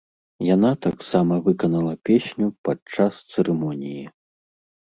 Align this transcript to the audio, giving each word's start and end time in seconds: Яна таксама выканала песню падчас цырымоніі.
Яна 0.55 0.71
таксама 0.85 1.37
выканала 1.47 1.93
песню 2.09 2.47
падчас 2.69 3.21
цырымоніі. 3.35 4.05